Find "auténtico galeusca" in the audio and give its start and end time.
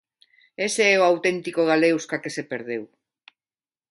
1.11-2.21